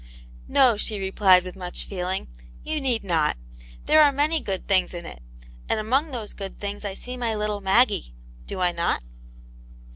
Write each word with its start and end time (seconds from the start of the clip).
"No," 0.47 0.77
she 0.77 0.99
replied, 0.99 1.43
with 1.43 1.55
much 1.55 1.85
feeling, 1.85 2.27
"you 2.63 2.81
need 2.81 3.03
not. 3.03 3.37
There 3.85 4.01
are 4.01 4.11
many 4.11 4.39
good 4.39 4.67
things 4.67 4.95
in 4.95 5.05
it, 5.05 5.21
and 5.69 5.79
among 5.79 6.09
those 6.09 6.33
good 6.33 6.59
things 6.59 6.83
I 6.83 6.95
see 6.95 7.17
my 7.17 7.35
little 7.35 7.61
Maggie; 7.61 8.15
do 8.47 8.59
I 8.59 8.71
not?" 8.71 9.03